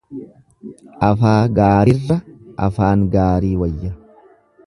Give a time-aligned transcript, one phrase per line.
[1.07, 2.17] Afaa gaarirra
[2.69, 3.93] afaan gaarii wayya.